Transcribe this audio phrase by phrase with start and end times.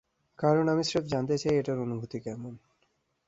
[0.39, 2.53] কারণ আমি স্রেফ জানতে চাই এটার অনুভূতি কেমন।